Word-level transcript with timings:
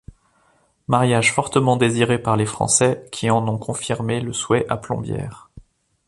Mariage 0.87 1.31
fortement 1.31 1.77
désiré 1.77 2.17
par 2.17 2.35
les 2.35 2.47
Français 2.47 3.07
qui 3.11 3.29
en 3.29 3.47
ont 3.47 3.59
confirmé 3.59 4.19
le 4.19 4.33
souhait 4.33 4.65
à 4.67 4.75
Plombières. 4.75 5.51